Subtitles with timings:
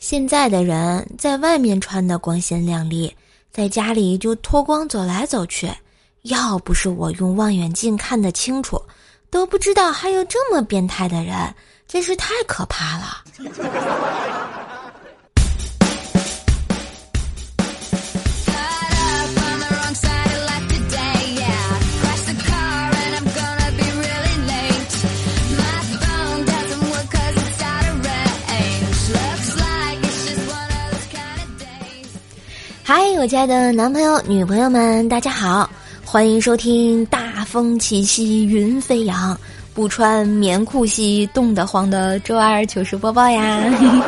[0.00, 3.14] 现在的人在外面穿的光鲜亮丽，
[3.52, 5.70] 在家里就脱光走来走去。
[6.22, 8.80] 要不是我用望远镜看得清楚，
[9.28, 11.54] 都不知道还有这么变态的人，
[11.86, 13.22] 真是太可怕了。
[32.92, 35.70] 嗨，我亲爱的男朋友、女朋友们，大家好，
[36.04, 39.32] 欢迎收听《大风起兮云飞扬》，
[39.72, 43.62] 不穿棉裤兮冻得慌的周二糗事播报呀！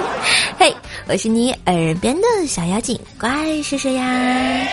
[0.59, 0.75] 嘿，
[1.07, 4.67] 我是你耳边的小妖精，乖是谁呀？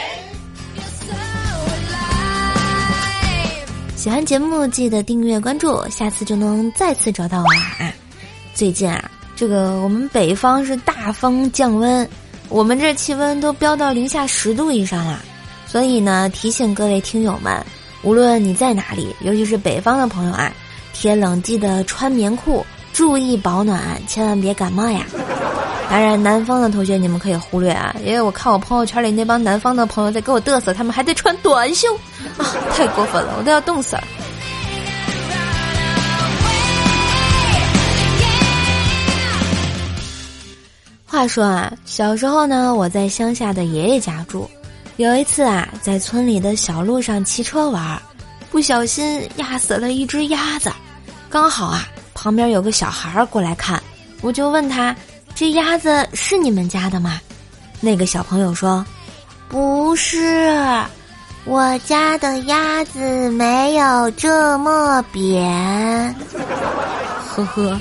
[3.96, 7.94] 喜欢节目记得订阅关注，下次就能再次找到我啦！
[8.56, 12.10] 最近啊，这个我们北方是大风降温。
[12.50, 15.20] 我们这气温都飙到零下十度以上了，
[15.68, 17.64] 所以呢，提醒各位听友们，
[18.02, 20.52] 无论你在哪里，尤其是北方的朋友啊，
[20.92, 25.06] 天冷记得穿棉裤，注意保暖，千万别感冒呀。
[25.92, 31.94] 当然，南方的同学你们可以忽略啊，因为我看我朋友圈里那帮南方的朋友在给我嘚瑟，他们还在穿短袖，
[32.38, 34.04] 啊，太过分了，我都要冻死了。
[41.10, 44.48] 话说啊，小时候呢，我在乡下的爷爷家住。
[44.98, 48.00] 有一次啊，在村里的小路上骑车玩，
[48.52, 50.72] 不小心压死了一只鸭子。
[51.28, 53.82] 刚好啊，旁边有个小孩过来看，
[54.22, 54.96] 我就问他
[55.34, 57.20] ：“这鸭子是你们家的吗？”
[57.82, 58.86] 那个小朋友说
[59.50, 60.48] ：“不是，
[61.46, 66.16] 我家的鸭子没有这么扁。”
[67.36, 67.80] 呵呵。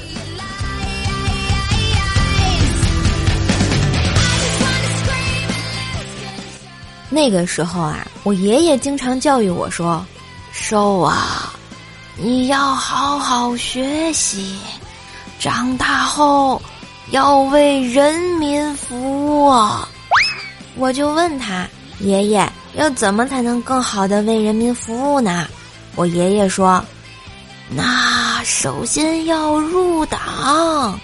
[7.10, 10.04] 那个时候啊，我爷爷经常教育我说
[10.52, 11.54] ：“瘦啊，
[12.16, 14.58] 你要好好学习，
[15.38, 16.60] 长大后
[17.10, 19.50] 要为人民服务。”
[20.76, 21.66] 我就问他
[22.00, 25.48] ：“爷爷，要怎么才能更好的为人民服务呢？”
[25.96, 26.84] 我爷爷说
[27.74, 31.00] ：“那首先要入党。”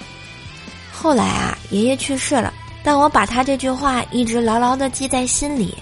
[0.93, 2.53] 后来啊，爷爷去世了，
[2.85, 5.75] 但我把他这句话一直牢牢的记在心里。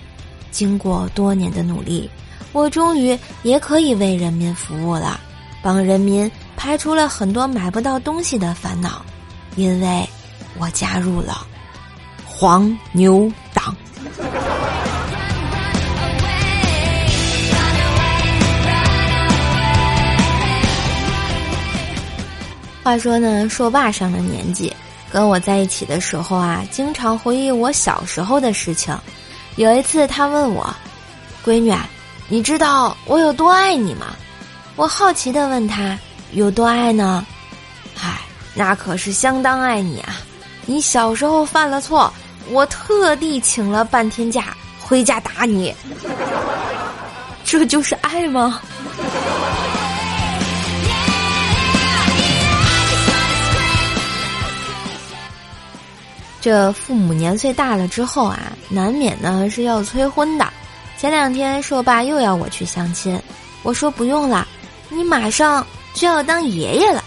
[0.52, 2.08] 经过多年的努力，
[2.52, 5.18] 我终于也可以为人民服务了，
[5.62, 9.02] 帮人民排除了很多买不到东西的烦恼，
[9.56, 10.08] 因为
[10.58, 11.44] 我加入了
[12.24, 13.74] 黄牛党。
[22.84, 24.74] 话说呢，硕爸上了年纪，
[25.10, 28.92] 跟我在一起的时候啊，经常回忆我小时候的事情。
[29.56, 30.74] 有一次，他问我
[31.44, 31.74] ：“闺女，
[32.28, 34.06] 你知道我有多爱你吗？”
[34.76, 35.98] 我好奇的问他
[36.32, 37.26] ：“有多爱呢
[37.94, 38.20] ？”“嗨，
[38.54, 40.16] 那可是相当爱你啊！
[40.64, 42.12] 你小时候犯了错，
[42.48, 45.74] 我特地请了半天假回家打你，
[47.44, 48.60] 这就是爱吗？”
[56.42, 60.44] 这父母年岁大了之后啊，难免呢是要催婚的。
[60.98, 63.16] 前两天硕爸又要我去相亲，
[63.62, 64.46] 我说不用了，
[64.88, 65.64] 你马上
[65.94, 67.04] 就要当爷爷了。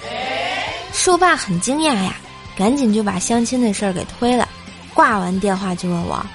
[0.94, 2.16] 硕爸很惊讶呀，
[2.58, 4.48] 赶紧就把相亲的事儿给推了。
[4.94, 6.26] 挂完电话就问我：“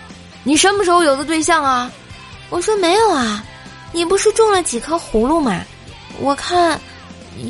[0.44, 1.91] 你什么时候有的对象啊？”
[2.50, 3.43] 我说没有啊，
[3.93, 5.62] 你不是种了几颗葫芦吗？
[6.21, 6.78] 我看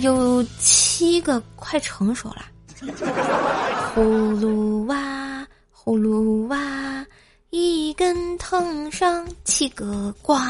[0.01, 2.45] 有七个快成熟了。
[3.97, 4.01] 葫
[4.39, 5.40] 芦娃。
[5.83, 7.07] 葫芦娃，
[7.49, 10.47] 一根藤上七个瓜。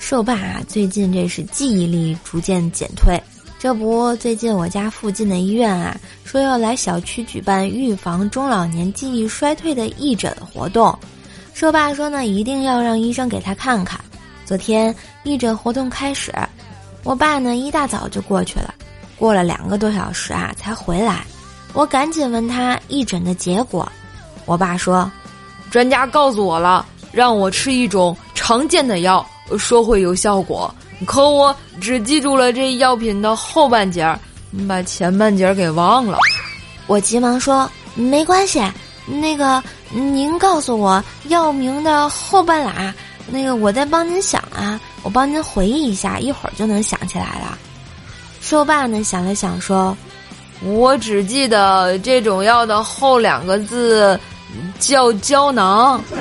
[0.00, 3.16] 瘦爸啊，最近这是记忆力逐渐减退。
[3.60, 10.98] 这不，最近我家附近的医院啊，说要来小区举办预防中老年记忆衰退的义诊活动。
[11.54, 14.00] 瘦爸说呢，一定要让医生给他看看。
[14.44, 14.92] 昨天
[15.22, 16.34] 义诊活动开始。
[17.02, 18.74] 我爸呢，一大早就过去了，
[19.18, 21.24] 过了两个多小时啊，才回来。
[21.72, 23.90] 我赶紧问他义诊的结果，
[24.44, 25.10] 我爸说，
[25.70, 29.24] 专家告诉我了，让我吃一种常见的药，
[29.58, 30.72] 说会有效果。
[31.06, 34.18] 可我只记住了这药品的后半截儿，
[34.68, 36.18] 把前半截儿给忘了。
[36.86, 38.62] 我急忙说，没关系，
[39.06, 42.92] 那个您告诉我药名的后半拉，
[43.30, 44.78] 那个我再帮您想啊。
[45.02, 47.58] 我帮您回忆一下，一会儿就能想起来了。
[48.40, 49.96] 说爸呢想了想说
[50.62, 54.18] ：“我只记得这种药的后两个字
[54.78, 56.02] 叫胶囊。”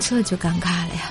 [0.00, 1.10] 这就尴尬了呀。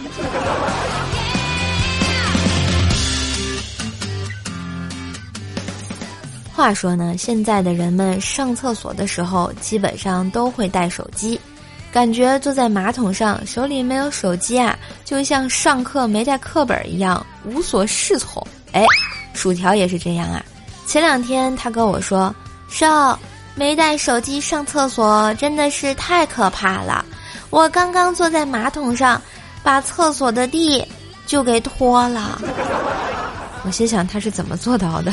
[6.53, 11.39] 话说呢，现在的人们上厕所的时候基本上都会带手机，
[11.91, 18.45] 感觉坐在马桶上手里没有手机啊，就像上课没带课本一样无所适从。
[18.74, 18.86] 哎，
[19.33, 20.44] 薯条也是这样啊。
[20.86, 22.33] 前两天他跟我说
[22.69, 23.18] ：“少，
[23.56, 27.03] 没带手机上厕所真的是太可怕了。
[27.50, 29.19] 我刚刚坐在马桶上，
[29.63, 30.85] 把厕所的地
[31.25, 32.39] 就给拖了。”
[33.65, 35.12] 我心想他是怎么做到的？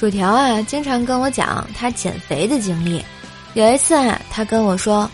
[0.00, 3.04] 薯条啊，经常跟我讲他减肥的经历。
[3.52, 5.06] 有一次啊，他跟我说：“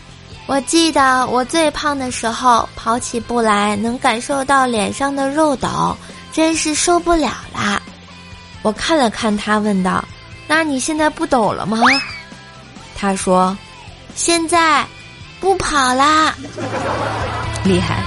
[0.47, 5.97] 我记得我最胖的时候，跑起步来能感受到脸上的肉抖，
[6.33, 7.83] 真是受不了啦。”
[8.63, 10.05] 我看了看他，问道
[10.47, 11.79] ：“那你现在不抖了吗？”
[12.97, 13.59] 他说
[14.15, 14.87] ：“现在
[15.41, 16.33] 不跑啦。
[17.67, 18.05] ”厉害。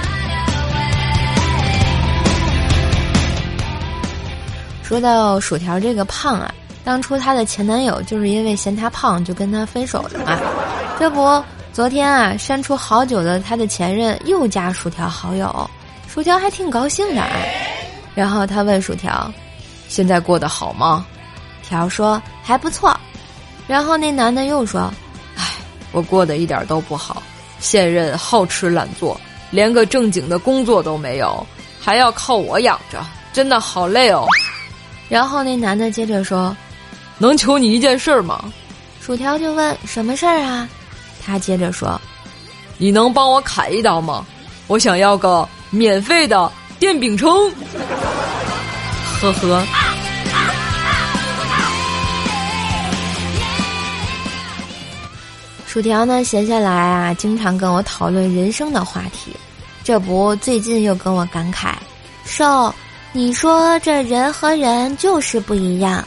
[4.82, 6.54] 说到薯条这个胖啊。
[6.82, 10.38] 当初她的前男友就是因为嫌她胖就跟她分手的嘛，
[10.98, 11.42] 这不，
[11.72, 15.70] 昨天啊删除好久的她的前任又加薯条好友，
[16.08, 17.28] 薯条还挺高兴的啊。
[18.14, 19.32] 然后他问薯条
[19.88, 21.06] ：“现在过得好吗？”
[21.62, 22.98] 条说：“还不错。”
[23.68, 24.92] 然后那男的又说
[25.38, 25.44] ：“唉，
[25.92, 27.22] 我过得一点都不好，
[27.60, 29.18] 现任好吃懒做，
[29.50, 31.46] 连个正经的工作都没有，
[31.80, 32.98] 还要靠我养着，
[33.32, 34.26] 真的好累哦。”
[35.08, 36.54] 然后那男的接着说。
[37.20, 38.52] 能求你一件事儿吗？
[39.00, 40.66] 薯条就问什么事儿啊？
[41.22, 42.00] 他接着说
[42.78, 44.24] ：“你能帮我砍一刀吗？
[44.68, 47.28] 我想要个免费的电饼铛。”
[49.20, 49.66] 呵呵。
[55.66, 59.36] 薯条呢，闲下来啊，经常跟我讨论人生的话题。
[59.84, 61.74] 这不，最近又跟我感慨
[62.24, 62.74] ：“瘦，
[63.12, 66.02] 你说这人和人就是不一样。”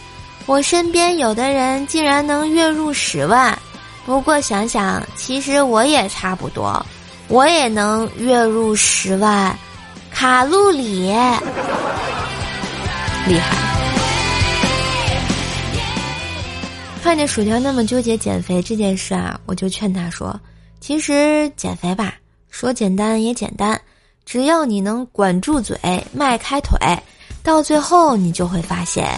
[0.45, 3.57] 我身边有的人竟然能月入十万，
[4.05, 6.85] 不过想想，其实我也差不多，
[7.29, 9.57] 我也能月入十万，
[10.11, 11.07] 卡路里，
[13.25, 13.57] 厉害。
[17.01, 20.39] 看见薯条那么纠结减肥这件事啊，我就劝他说
[20.79, 22.15] ：“其实减肥吧，
[22.49, 23.79] 说简单也简单，
[24.25, 25.77] 只要你能管住嘴，
[26.13, 26.77] 迈开腿，
[27.41, 29.09] 到最后你就会发现。”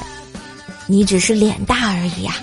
[0.88, 2.34] 你只是脸大而已呀。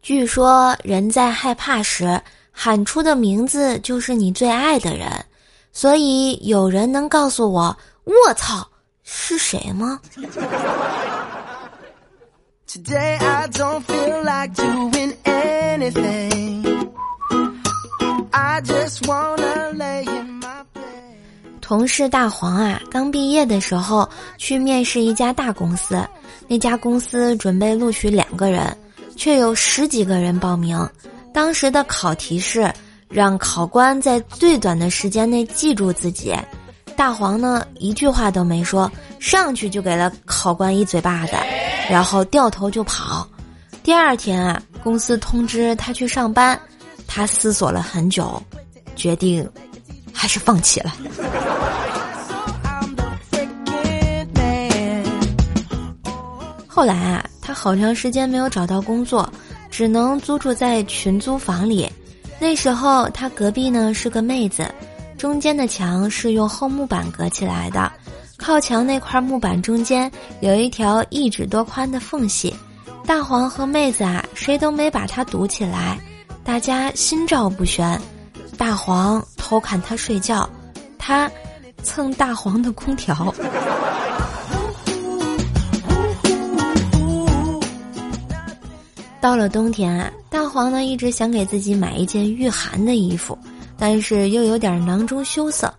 [0.00, 2.20] 据说人在害怕时
[2.50, 5.08] 喊出的名字就是你最爱的人，
[5.72, 8.66] 所以有人能告诉我“我操”
[9.04, 10.00] 是谁吗？
[21.72, 26.06] 同事大黄啊，刚毕业的时候去面试一家大公司，
[26.46, 28.76] 那家公司准备录取两个人，
[29.16, 30.78] 却有十几个人报名。
[31.32, 32.70] 当时的考题是
[33.08, 36.36] 让考官在最短的时间内记住自己。
[36.94, 41.32] 大黄呢，一句话都没说，上去就给了考官一嘴巴子，
[41.88, 43.26] 然后掉头就跑。
[43.82, 46.60] 第二天啊，公司通知他去上班，
[47.06, 48.42] 他思索了很久，
[48.94, 49.48] 决定
[50.22, 50.92] 还是放弃了。
[56.68, 59.28] 后来啊，他好长时间没有找到工作，
[59.68, 61.90] 只能租住在群租房里。
[62.38, 64.72] 那时候他隔壁呢是个妹子，
[65.18, 67.90] 中间的墙是用厚木板隔起来的，
[68.36, 72.54] 靠墙那块木板中间有一条一指多宽的缝隙。
[73.04, 75.98] 大黄和妹子啊，谁都没把它堵起来，
[76.44, 78.00] 大家心照不宣。
[78.62, 80.48] 大黄偷看他睡觉，
[80.96, 81.28] 他
[81.82, 83.34] 蹭大黄的空调。
[89.20, 93.36] 到了冬天啊，大黄呢一直想给自己买一件御寒的衣服，
[93.76, 95.74] 但是又有点囊中羞涩。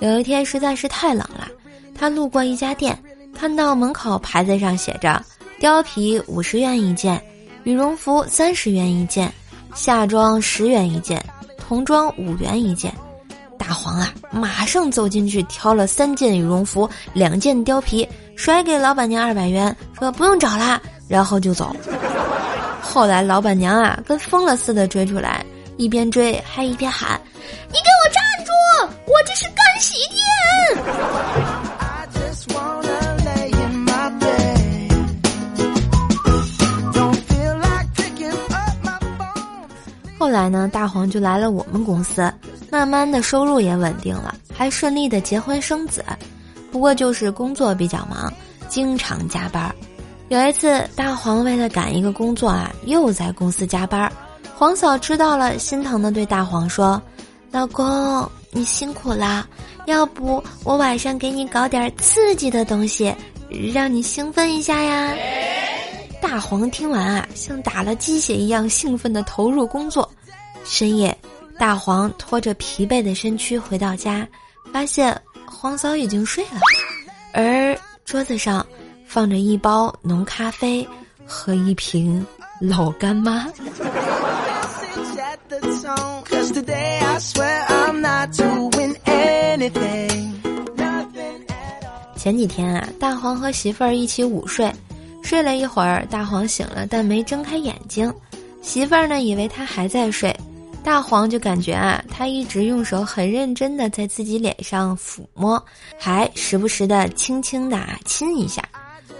[0.00, 1.48] 有一天实在是太冷了，
[1.94, 3.02] 他路过一家店，
[3.34, 5.24] 看到门口牌子上写着
[5.58, 7.18] “貂皮五十元一件，
[7.64, 9.32] 羽绒服三十元一件，
[9.74, 11.24] 夏装十元一件，
[11.66, 12.92] 童装五元一件”。
[13.58, 18.06] 大黄啊，马上走进去挑了三件羽绒服，两件貂皮，
[18.36, 21.74] 甩给老板娘二百元，说不用找啦，然后就走。
[22.80, 25.44] 后来老板娘啊，跟疯了似的追出来，
[25.78, 27.20] 一边追还一边喊
[27.68, 27.90] ：“你给
[40.36, 42.30] 来呢，大黄就来了我们公司，
[42.70, 46.04] 慢慢的收入也稳定了，还顺利的结婚生子。
[46.70, 48.30] 不过就是工作比较忙，
[48.68, 49.74] 经常加班。
[50.28, 54.12] 有一次，大黄为了赶一个工作啊，又在公司加班。
[54.54, 57.00] 黄嫂知道了，心疼的对大黄说
[57.50, 59.46] ：“老公，你辛苦啦，
[59.86, 63.14] 要不我晚上给你搞点刺激的东西，
[63.72, 65.14] 让你兴奋一下呀。”
[66.20, 70.10] 大黄听完啊，像打了鸡血一样兴奋地投入工作。
[70.68, 71.16] 深夜，
[71.58, 74.26] 大黄拖着疲惫的身躯回到家，
[74.72, 76.60] 发现黄嫂已经睡了，
[77.32, 78.66] 而桌子上
[79.06, 80.86] 放着一包浓咖啡
[81.24, 82.24] 和一瓶
[82.60, 83.46] 老干妈。
[92.16, 94.70] 前几天啊，大黄和媳妇儿一起午睡。
[95.22, 98.12] 睡了一会儿，大黄醒了，但没睁开眼睛。
[98.62, 100.34] 媳妇儿呢，以为他还在睡。
[100.86, 105.60] 大黄就感觉啊，他一直用手很认真的在自己脸上抚摸，
[105.98, 108.62] 还时不时的轻轻的亲一下。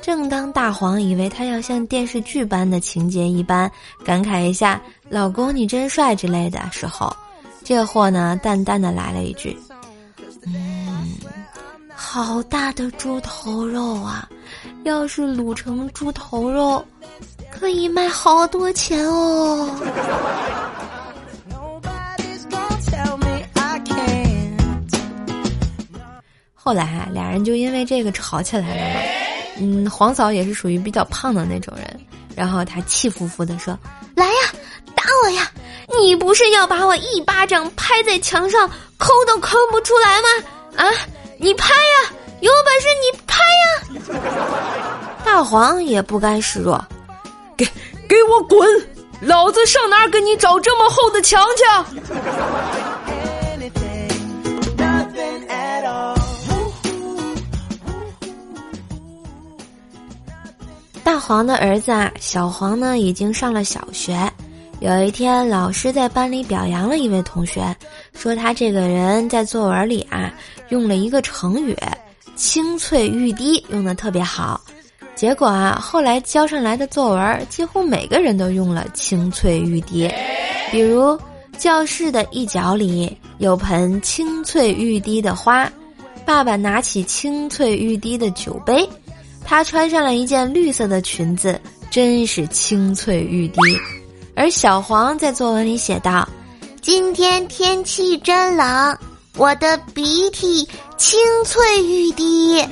[0.00, 3.68] 正当大黄以为他要像电视剧般的情节一般
[4.04, 4.80] 感慨一下
[5.10, 7.12] “老公你真帅”之类的时候，
[7.64, 9.58] 这货呢淡淡的来了一句
[10.46, 11.16] ：“嗯，
[11.92, 14.28] 好大的猪头肉啊！”
[14.86, 16.84] 要是卤成猪头肉，
[17.50, 19.68] 可以卖好多钱哦。
[26.66, 29.00] 后来，俩人就因为这个吵起来了嘛。
[29.60, 32.00] 嗯，黄嫂也是属于比较胖的那种人，
[32.34, 33.78] 然后她气呼呼的说
[34.16, 34.32] ：“来呀，
[34.96, 35.48] 打我呀！
[36.00, 38.68] 你不是要把我一巴掌拍在墙上，
[38.98, 40.28] 抠都抠不出来吗？
[40.78, 40.90] 啊，
[41.38, 42.10] 你拍呀！”
[42.42, 45.14] 有本事你拍呀！
[45.24, 46.84] 大黄也不甘示弱，
[47.56, 47.64] 给
[48.08, 48.68] 给我滚！
[49.20, 51.64] 老子上哪儿给你找这么厚的墙去？
[61.06, 64.28] 大黄的儿子啊，小黄呢，已经上了小学。
[64.80, 67.64] 有一天，老师在班里表扬了一位同学，
[68.12, 70.34] 说他这个人在作文里啊，
[70.70, 71.78] 用了一个成语。
[72.34, 74.60] 清脆欲滴用的特别好，
[75.14, 80.10] 结果啊，后来交上来的作文几乎每个人都用了清脆欲滴。
[80.72, 81.16] 比如，
[81.56, 85.70] 教室的一角里有盆清脆欲滴的花，
[86.24, 88.86] 爸爸拿起清脆欲滴的酒杯，
[89.48, 93.60] 他穿上了一件绿色的裙子，真是清脆欲滴。
[94.34, 96.28] 而小黄在作文里写道
[96.82, 98.98] ：“今天天气真冷。”
[99.38, 102.66] 我的鼻涕清脆欲滴，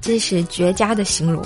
[0.00, 1.42] 这是绝佳的形容。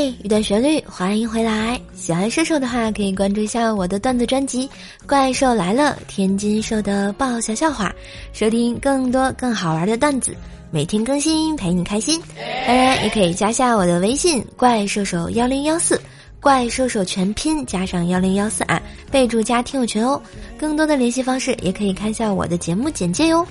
[0.00, 1.80] 一段旋律，欢迎回来。
[1.94, 4.66] 喜欢射手的话，可以关注一下我的段子专辑
[5.06, 7.92] 《怪兽来了》，天津兽的爆笑笑话，
[8.32, 10.34] 收听更多更好玩的段子，
[10.70, 12.20] 每天更新陪你开心。
[12.66, 16.00] 当然，也可以加下我的微信“怪兽手幺零幺四”，
[16.40, 20.20] 怪兽手全拼加上幺零幺四啊，备注加听友群哦。
[20.56, 23.46] 更多的联系方式也可以看下我的节目简介哟。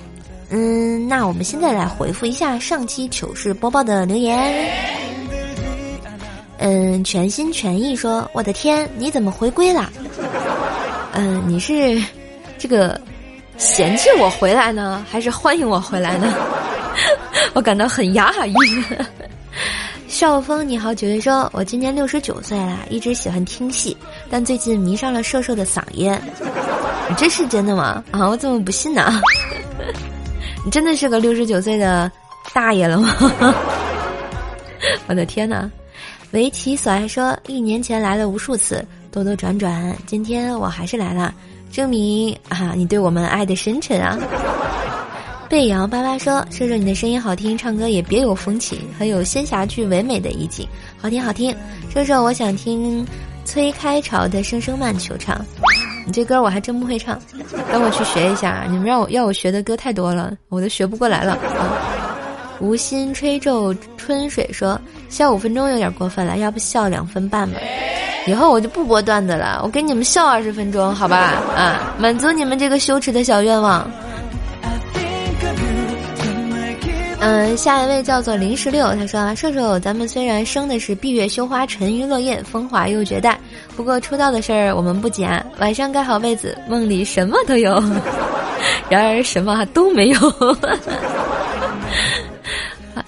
[0.50, 5.17] 嗯，那我们现在来回复一下上期糗事播报的留言。
[6.60, 9.92] 嗯，全心全意说：“我的天，你怎么回归了？”
[11.14, 12.02] 嗯， 你是
[12.58, 13.00] 这个
[13.58, 16.34] 嫌弃我回来呢，还是欢迎我回来呢？
[17.54, 18.54] 我感到很讶异。
[20.08, 23.96] 笑风你好，九月说：“我今年六十九岁了，一直喜欢听戏，
[24.30, 26.12] 但最近迷上了瘦瘦的嗓音。”
[27.10, 28.04] 你这是真的吗？
[28.12, 29.22] 啊，我怎么不信呢？
[30.66, 32.12] 你真的是个六十九岁的
[32.54, 33.14] 大爷了吗？
[35.08, 35.70] 我的天哪！
[36.32, 41.34] 围棋所爱说，一年前来了无数次，兜兜转转，今天我还是来了，
[41.72, 44.18] 证明啊，你对我们爱的深沉啊。
[45.50, 50.68] 贝瑶巴巴说，说说你的声音好听，唱歌也别有风情，很有仙侠剧唯美的意境，
[50.98, 51.56] 好听好听。
[51.90, 53.08] 说说我想听
[53.46, 55.40] 崔开朝的《声声慢》，求唱。
[56.06, 57.18] 你这歌我还真不会唱，
[57.72, 58.66] 等我去学一下。
[58.70, 61.34] 你们让我要我学的歌太多了，我都学不过来了。
[61.34, 61.77] 啊
[62.60, 67.60] 无心吹皱春水说笑五分钟有点过分了，要不笑两分半吧？
[68.26, 71.16] 以后我就不播段子了，我给你们笑二十分钟，好吧？
[71.56, 73.90] 啊，满足你们这个羞耻的小愿望。
[77.20, 83.40] 嗯，下一位叫做零十六，他说：“啊，瘦瘦，咱们虽然生的是闭月羞花、沉鱼落雁、风华又绝代，
[83.76, 85.44] 不过出道的事儿我们不减。
[85.60, 87.82] 晚上盖好被子，梦里什么都有，
[88.88, 90.20] 然而什么都没有。”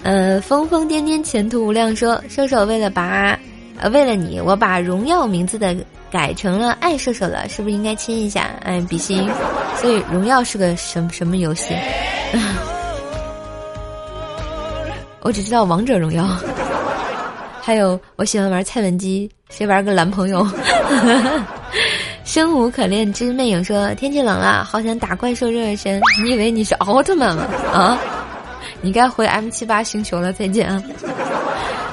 [0.02, 1.94] 呃，疯疯癫癫，前途无量。
[1.94, 3.38] 说射手为了把，
[3.78, 5.76] 呃，为了你，我把荣耀名字的
[6.10, 8.50] 改成了爱射手了，是不是应该亲一下？
[8.62, 9.28] 哎，比心。
[9.76, 11.74] 所以荣耀是个什么什么游戏？
[15.22, 16.26] 我只知道王者荣耀，
[17.60, 20.46] 还有我喜欢玩蔡文姬，谁玩个男朋友？
[22.24, 26.00] 生无可恋之魅影说天气冷了，好想打怪兽热热身。
[26.22, 27.44] 你以为你是奥特曼吗？
[27.72, 27.98] 啊，
[28.82, 30.82] 你该回 M 七八星球了，再见啊！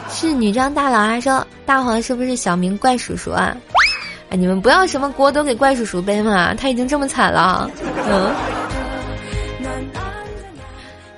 [0.09, 3.55] 是女装大佬啊说大黄是不是小明怪叔叔啊？
[4.29, 7.69] 哎，你们不要什么锅都给怪叔叔背嘛，他已经这么惨了，
[8.09, 8.31] 嗯。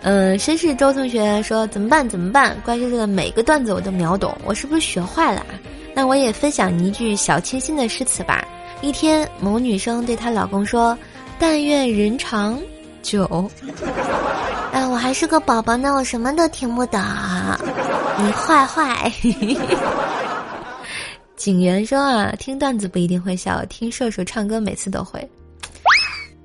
[0.01, 2.07] 嗯，绅士周同学说怎么办？
[2.07, 2.55] 怎么办？
[2.63, 5.45] 怪叔叔的每个段子我都秒懂，我是不是学坏了？
[5.93, 8.43] 那我也分享一句小清新的诗词吧。
[8.81, 10.97] 一天，某女生对她老公说
[11.37, 12.57] ：“但愿人长
[13.01, 13.51] 久。”
[14.71, 16.99] 哎，我还是个宝宝呢，我什么都听不懂。
[18.17, 19.11] 你坏坏。
[21.35, 25.27] 景元说啊，听段子不一定会笑，听射手唱歌每次都会。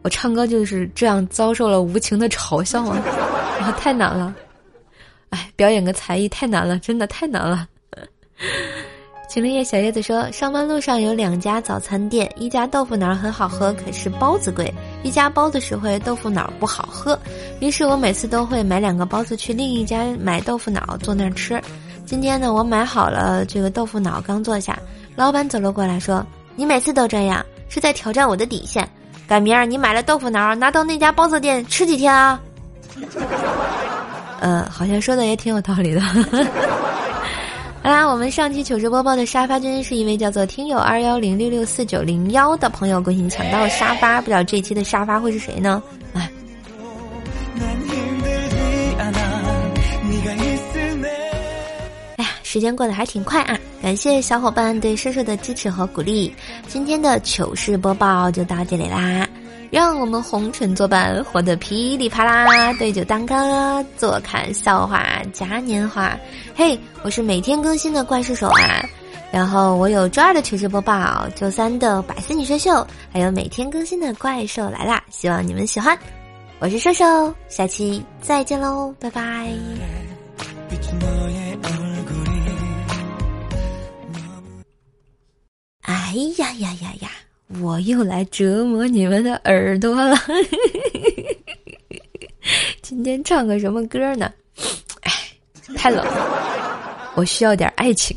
[0.03, 2.99] 我唱歌就是这样遭受了无情的嘲笑啊。
[3.61, 4.35] 啊，太难了！
[5.31, 7.67] 哎，表演个才艺太难了，真的太难了。
[9.29, 14.73] 秦林叶小叶子说，上班路上有两家早餐店，一家豆腐脑很好喝，可是包子贵；
[15.05, 17.17] 一家包子实惠，豆腐脑不好喝。
[17.61, 21.61] 于是我每次都会买两个包子去另一家买豆腐脑坐那儿吃。
[22.07, 24.79] 今天呢，我买好了这个豆腐脑，刚坐下，
[25.15, 28.89] 老板走了过来，说：“你每次都这样，是在挑战我的底线。
[29.27, 32.41] 改明儿你买了豆腐脑，拿到那家包子店吃几天啊？”
[34.41, 36.01] 呃，好像说的也挺有道理的。
[37.85, 45.83] 好啦，我们上期糗事播报的沙发君是一位叫做听友二幺零六六四九零幺的朋友恭喜你抢到沙发，不知道这期的沙发会是谁呢？
[52.17, 53.59] 哎，呀，时间过得还挺快啊！
[53.83, 56.35] 感谢小伙伴对射手的支持和鼓励，
[56.67, 59.29] 今天的糗事播报就到这里啦。
[59.75, 66.17] 让我们红尘作伴，活得噼里啪啦，对酒当歌，坐看笑话嘉年华。
[66.55, 68.89] 嘿，我是每天更新的怪兽手啊！
[69.33, 75.03] 然后我有周二的糗事播报，周三的百思女神秀，还有每天更新的怪兽来啦！
[75.11, 75.99] 希望你们喜欢。
[76.61, 79.21] 我是兽兽，下期再见喽，拜拜。
[85.81, 87.11] 哎呀呀呀呀！
[87.61, 90.17] 我又来折磨你们的耳朵了。
[92.83, 94.33] 今天唱个什么歌呢？
[95.03, 95.13] 哎，
[95.77, 98.17] 太冷了，我需要点爱情。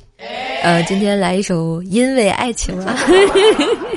[0.64, 2.98] 呃，今天来一首《因为爱情》了。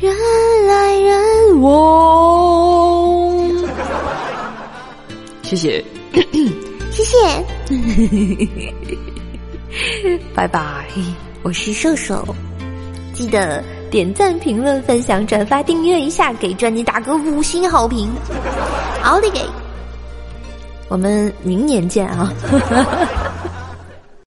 [0.00, 0.12] 人
[0.66, 3.38] 来人往。
[5.42, 5.84] 谢谢，
[6.90, 7.18] 谢谢，
[10.34, 10.86] 拜拜。
[11.42, 12.24] 我是瘦瘦，
[13.12, 18.10] 记得点赞、评论、分享、转发、订阅一下，给专辑打个五星好评。
[19.02, 19.42] 奥利给！
[20.88, 22.32] 我们明年见啊！